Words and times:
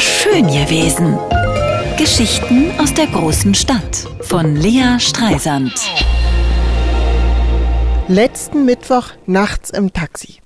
Schön 0.00 0.46
gewesen. 0.46 1.18
Geschichten 1.96 2.70
aus 2.78 2.94
der 2.94 3.08
großen 3.08 3.52
Stadt 3.54 4.06
von 4.20 4.54
Lea 4.54 5.00
Streisand. 5.00 5.72
Letzten 8.06 8.64
Mittwoch 8.64 9.08
nachts 9.26 9.70
im 9.70 9.92
Taxi. 9.92 10.36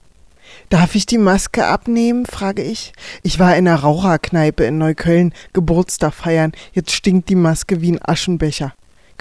Darf 0.71 0.95
ich 0.95 1.05
die 1.05 1.19
Maske 1.19 1.67
abnehmen? 1.67 2.25
frage 2.25 2.63
ich. 2.63 2.95
Ich 3.23 3.39
war 3.39 3.55
in 3.55 3.69
einer 3.69 3.81
Raucherkneipe 3.81 4.65
in 4.65 4.79
Neukölln 4.79 5.35
Geburtstag 5.53 6.15
feiern. 6.15 6.53
Jetzt 6.73 6.93
stinkt 6.93 7.29
die 7.29 7.35
Maske 7.35 7.83
wie 7.83 7.93
ein 7.93 8.01
Aschenbecher. 8.03 8.73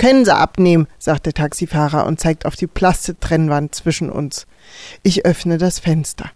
Können 0.01 0.25
Sie 0.25 0.33
abnehmen, 0.33 0.87
sagt 0.97 1.27
der 1.27 1.33
Taxifahrer 1.33 2.07
und 2.07 2.19
zeigt 2.19 2.47
auf 2.47 2.55
die 2.55 2.65
Plastiktrennwand 2.65 3.75
zwischen 3.75 4.09
uns. 4.09 4.47
Ich 5.03 5.27
öffne 5.27 5.59
das 5.59 5.77
Fenster. 5.77 6.31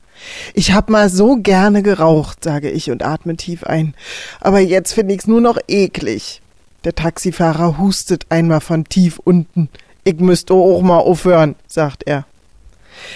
Ich 0.53 0.73
hab 0.73 0.87
mal 0.87 1.09
so 1.09 1.37
gerne 1.37 1.81
geraucht, 1.81 2.43
sage 2.43 2.69
ich 2.69 2.91
und 2.91 3.03
atme 3.03 3.35
tief 3.37 3.63
ein. 3.63 3.95
Aber 4.39 4.59
jetzt 4.59 4.93
finde 4.93 5.15
ich's 5.15 5.25
nur 5.25 5.41
noch 5.41 5.57
eklig. 5.67 6.43
Der 6.83 6.93
Taxifahrer 6.93 7.79
hustet 7.79 8.27
einmal 8.29 8.61
von 8.61 8.83
tief 8.83 9.17
unten. 9.17 9.69
Ich 10.03 10.19
müsste 10.19 10.53
auch 10.53 10.83
mal 10.83 10.99
aufhören, 10.99 11.55
sagt 11.65 12.03
er. 12.05 12.27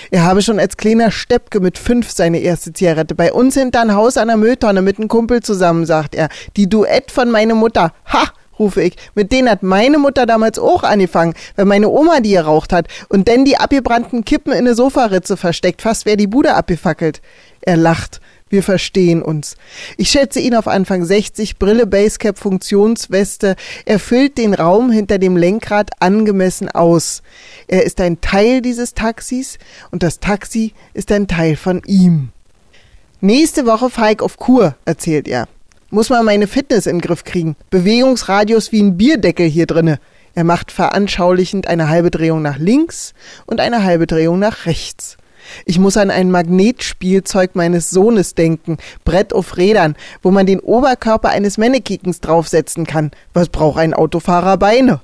Er 0.10 0.24
habe 0.24 0.42
schon 0.42 0.60
als 0.60 0.78
kleiner 0.78 1.12
Steppke 1.12 1.60
mit 1.60 1.78
fünf 1.78 2.10
seine 2.10 2.40
erste 2.40 2.74
Zigarette. 2.74 3.14
Bei 3.14 3.32
uns 3.32 3.56
hinter'n 3.56 3.94
Haus 3.94 4.18
an 4.18 4.30
der 4.30 4.38
Mülltonne 4.38 4.82
mit 4.82 4.98
einem 4.98 5.10
Kumpel 5.10 5.44
zusammen, 5.44 5.86
sagt 5.86 6.16
er. 6.16 6.28
Die 6.58 6.68
Duett 6.68 7.12
von 7.12 7.30
meiner 7.30 7.54
Mutter. 7.54 7.94
Ha! 8.12 8.30
Rufe 8.60 8.84
ich. 8.84 8.96
Mit 9.16 9.32
denen 9.32 9.50
hat 9.50 9.64
meine 9.64 9.98
Mutter 9.98 10.26
damals 10.26 10.60
auch 10.60 10.84
angefangen, 10.84 11.34
wenn 11.56 11.68
meine 11.68 11.90
Oma 11.90 12.20
die 12.20 12.32
geraucht 12.32 12.74
hat 12.74 12.88
und 13.08 13.28
denn 13.28 13.46
die 13.46 13.58
abgebrannten 13.58 14.26
Kippen 14.26 14.52
in 14.52 14.60
eine 14.60 14.76
Sofaritze 14.76 15.38
versteckt, 15.38 15.82
fast 15.82 16.06
wäre 16.06 16.18
die 16.18 16.28
Bude 16.28 16.54
abgefackelt. 16.54 17.22
Er 17.62 17.78
lacht. 17.78 18.22
Wir 18.50 18.64
verstehen 18.64 19.22
uns. 19.22 19.58
Ich 19.98 20.10
schätze 20.10 20.40
ihn 20.40 20.56
auf 20.56 20.68
Anfang 20.68 21.06
60, 21.06 21.60
Brille, 21.60 21.86
Basecap, 21.86 22.40
Funktionsweste. 22.40 23.56
Er 23.86 24.00
füllt 24.00 24.40
den 24.40 24.56
Raum 24.56 24.90
hinter 24.90 25.20
dem 25.20 25.38
Lenkrad 25.38 25.92
angemessen 26.00 26.70
aus. 26.70 27.22
Er 27.68 27.84
ist 27.84 28.02
ein 28.02 28.22
Teil 28.22 28.62
dieses 28.62 28.96
Taxis 28.96 29.60
und 29.92 30.02
das 30.02 30.20
Taxi 30.20 30.74
ist 30.96 31.12
ein 31.12 31.28
Teil 31.28 31.56
von 31.56 31.84
ihm. 31.86 32.30
Nächste 33.22 33.68
Woche 33.68 33.92
fahre 33.92 34.14
ich 34.14 34.22
auf 34.22 34.38
Kur, 34.38 34.76
erzählt 34.86 35.28
er. 35.28 35.48
Muss 35.92 36.12
mal 36.12 36.22
meine 36.22 36.46
Fitness 36.46 36.86
in 36.86 36.98
den 36.98 37.02
Griff 37.02 37.24
kriegen. 37.24 37.56
Bewegungsradius 37.72 38.72
wie 38.72 38.82
ein 38.82 38.96
Bierdeckel 38.96 39.48
hier 39.48 39.66
drinne. 39.66 40.00
Er 40.36 40.44
macht 40.44 40.72
veranschaulichend 40.72 41.68
eine 41.68 41.90
halbe 41.90 42.12
Drehung 42.12 42.44
nach 42.44 42.60
links 42.60 43.16
und 43.48 43.60
eine 43.60 43.84
halbe 43.84 44.06
Drehung 44.06 44.38
nach 44.38 44.68
rechts. 44.68 45.18
Ich 45.66 45.80
muss 45.80 45.98
an 45.98 46.12
ein 46.12 46.30
Magnetspielzeug 46.30 47.56
meines 47.56 47.90
Sohnes 47.90 48.36
denken, 48.36 48.78
Brett 49.04 49.34
auf 49.34 49.58
Rädern, 49.58 49.96
wo 50.22 50.30
man 50.30 50.46
den 50.46 50.60
Oberkörper 50.60 51.30
eines 51.30 51.58
Mannekikens 51.58 52.22
draufsetzen 52.22 52.86
kann. 52.86 53.10
Was 53.34 53.50
braucht 53.50 53.80
ein 53.80 53.96
Autofahrer 53.96 54.58
Beine? 54.58 55.02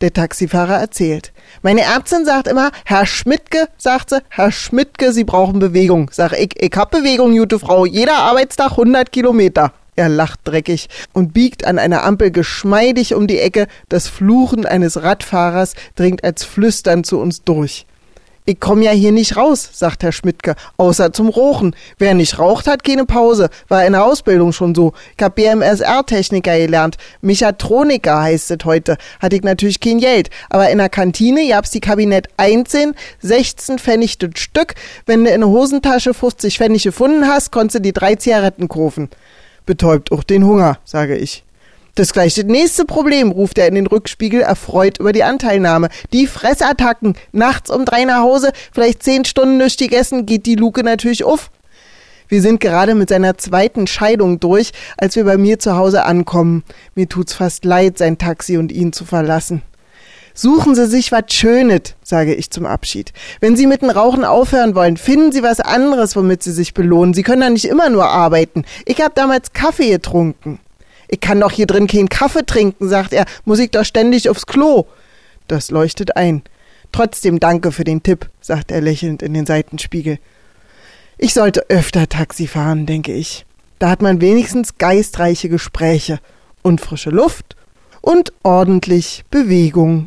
Der 0.00 0.14
Taxifahrer 0.14 0.78
erzählt. 0.78 1.34
Meine 1.60 1.82
Ärztin 1.82 2.24
sagt 2.24 2.48
immer, 2.48 2.70
Herr 2.86 3.04
Schmidtke, 3.04 3.68
sagt 3.76 4.10
sie, 4.10 4.22
Herr 4.30 4.52
Schmidtke, 4.52 5.12
Sie 5.12 5.24
brauchen 5.24 5.58
Bewegung. 5.58 6.10
Sag 6.12 6.32
ich, 6.32 6.50
ich 6.56 6.72
hab 6.76 6.90
Bewegung, 6.90 7.36
gute 7.36 7.58
Frau. 7.58 7.84
Jeder 7.84 8.16
Arbeitstag 8.16 8.72
100 8.72 9.12
Kilometer. 9.12 9.72
Er 9.96 10.08
lacht 10.08 10.40
dreckig 10.44 10.88
und 11.12 11.32
biegt 11.32 11.64
an 11.64 11.78
einer 11.78 12.02
Ampel 12.02 12.30
geschmeidig 12.30 13.14
um 13.14 13.26
die 13.26 13.38
Ecke. 13.38 13.68
Das 13.88 14.08
Fluchen 14.08 14.66
eines 14.66 15.02
Radfahrers 15.02 15.74
dringt 15.94 16.24
als 16.24 16.44
Flüstern 16.44 17.04
zu 17.04 17.20
uns 17.20 17.44
durch. 17.44 17.86
Ich 18.46 18.60
komm 18.60 18.82
ja 18.82 18.90
hier 18.90 19.12
nicht 19.12 19.38
raus, 19.38 19.70
sagt 19.72 20.02
Herr 20.02 20.12
Schmidtke, 20.12 20.54
außer 20.76 21.14
zum 21.14 21.28
Rochen. 21.28 21.74
Wer 21.96 22.12
nicht 22.12 22.38
raucht, 22.38 22.66
hat 22.66 22.84
keine 22.84 23.06
Pause. 23.06 23.48
War 23.68 23.86
in 23.86 23.92
der 23.92 24.04
Ausbildung 24.04 24.52
schon 24.52 24.74
so. 24.74 24.92
Ich 25.16 25.24
hab 25.24 25.36
BMSR-Techniker 25.36 26.58
gelernt. 26.58 26.98
Mechatroniker 27.22 28.20
heißt 28.20 28.50
es 28.50 28.58
heute. 28.66 28.98
Hatte 29.18 29.36
ich 29.36 29.44
natürlich 29.44 29.80
kein 29.80 29.98
Geld. 29.98 30.28
Aber 30.50 30.68
in 30.68 30.76
der 30.76 30.90
Kantine 30.90 31.48
gab's 31.48 31.70
die 31.70 31.80
Kabinett 31.80 32.28
1, 32.36 32.76
16 33.22 33.78
Pfennig 33.78 34.18
das 34.18 34.32
Stück. 34.36 34.74
Wenn 35.06 35.24
du 35.24 35.30
in 35.30 35.40
der 35.40 35.48
Hosentasche 35.48 36.12
50 36.12 36.58
Pfennig 36.58 36.82
gefunden 36.82 37.26
hast, 37.26 37.50
konntest 37.50 37.76
du 37.76 37.80
die 37.80 37.94
drei 37.94 38.16
Zigaretten 38.16 38.68
kaufen 38.68 39.08
betäubt 39.66 40.12
auch 40.12 40.22
den 40.22 40.44
Hunger, 40.44 40.78
sage 40.84 41.16
ich. 41.16 41.44
Das 41.96 42.12
gleiche 42.12 42.42
nächste 42.42 42.84
Problem, 42.84 43.30
ruft 43.30 43.56
er 43.56 43.68
in 43.68 43.76
den 43.76 43.86
Rückspiegel, 43.86 44.40
erfreut 44.40 44.98
über 44.98 45.12
die 45.12 45.22
Anteilnahme. 45.22 45.88
Die 46.12 46.26
Fressattacken. 46.26 47.14
Nachts 47.30 47.70
um 47.70 47.84
drei 47.84 48.04
nach 48.04 48.20
Hause, 48.20 48.50
vielleicht 48.72 49.04
zehn 49.04 49.24
Stunden 49.24 49.58
nicht 49.58 49.78
gegessen, 49.78 50.26
geht 50.26 50.46
die 50.46 50.56
Luke 50.56 50.82
natürlich 50.82 51.22
auf. 51.22 51.52
Wir 52.26 52.42
sind 52.42 52.58
gerade 52.58 52.96
mit 52.96 53.10
seiner 53.10 53.38
zweiten 53.38 53.86
Scheidung 53.86 54.40
durch, 54.40 54.72
als 54.96 55.14
wir 55.14 55.24
bei 55.24 55.36
mir 55.36 55.60
zu 55.60 55.76
Hause 55.76 56.04
ankommen. 56.04 56.64
Mir 56.96 57.08
tut's 57.08 57.34
fast 57.34 57.64
leid, 57.64 57.98
sein 57.98 58.18
Taxi 58.18 58.56
und 58.56 58.72
ihn 58.72 58.92
zu 58.92 59.04
verlassen. 59.04 59.62
Suchen 60.36 60.74
Sie 60.74 60.86
sich 60.86 61.12
was 61.12 61.32
Schönes, 61.32 61.94
sage 62.02 62.34
ich 62.34 62.50
zum 62.50 62.66
Abschied. 62.66 63.12
Wenn 63.40 63.54
Sie 63.54 63.68
mit 63.68 63.82
dem 63.82 63.90
Rauchen 63.90 64.24
aufhören 64.24 64.74
wollen, 64.74 64.96
finden 64.96 65.30
Sie 65.30 65.44
was 65.44 65.60
anderes, 65.60 66.16
womit 66.16 66.42
Sie 66.42 66.50
sich 66.50 66.74
belohnen. 66.74 67.14
Sie 67.14 67.22
können 67.22 67.40
da 67.40 67.50
nicht 67.50 67.66
immer 67.66 67.88
nur 67.88 68.06
arbeiten. 68.06 68.64
Ich 68.84 69.00
habe 69.00 69.12
damals 69.14 69.52
Kaffee 69.52 69.90
getrunken. 69.90 70.58
Ich 71.06 71.20
kann 71.20 71.40
doch 71.40 71.52
hier 71.52 71.66
drin 71.66 71.86
keinen 71.86 72.08
Kaffee 72.08 72.44
trinken, 72.44 72.88
sagt 72.88 73.12
er. 73.12 73.26
Muss 73.44 73.60
ich 73.60 73.70
doch 73.70 73.84
ständig 73.84 74.28
aufs 74.28 74.46
Klo. 74.46 74.86
Das 75.46 75.70
leuchtet 75.70 76.16
ein. 76.16 76.42
Trotzdem 76.90 77.38
danke 77.38 77.70
für 77.70 77.84
den 77.84 78.02
Tipp, 78.02 78.28
sagt 78.40 78.72
er 78.72 78.80
lächelnd 78.80 79.22
in 79.22 79.34
den 79.34 79.46
Seitenspiegel. 79.46 80.18
Ich 81.16 81.32
sollte 81.32 81.70
öfter 81.70 82.08
Taxi 82.08 82.48
fahren, 82.48 82.86
denke 82.86 83.12
ich. 83.12 83.46
Da 83.78 83.88
hat 83.88 84.02
man 84.02 84.20
wenigstens 84.20 84.78
geistreiche 84.78 85.48
Gespräche 85.48 86.18
und 86.62 86.80
frische 86.80 87.10
Luft 87.10 87.56
und 88.00 88.32
ordentlich 88.42 89.24
Bewegung. 89.30 90.06